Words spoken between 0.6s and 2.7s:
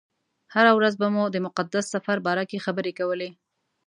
ورځ به مو د مقدس سفر باره کې